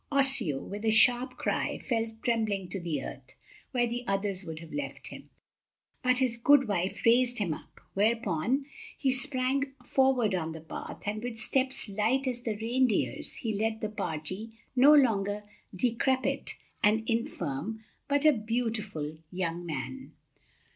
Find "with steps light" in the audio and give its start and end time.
11.21-12.25